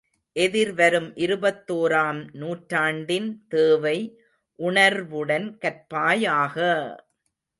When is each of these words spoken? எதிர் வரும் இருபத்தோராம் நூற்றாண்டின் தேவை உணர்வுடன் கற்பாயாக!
எதிர் 0.35 0.71
வரும் 0.71 1.09
இருபத்தோராம் 1.17 2.21
நூற்றாண்டின் 2.33 3.29
தேவை 3.47 3.95
உணர்வுடன் 4.59 5.47
கற்பாயாக! 5.61 6.57